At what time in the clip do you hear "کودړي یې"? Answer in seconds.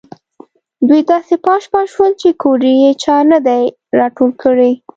2.41-2.91